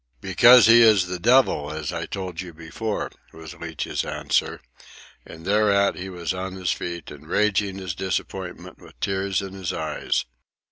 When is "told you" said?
2.07-2.55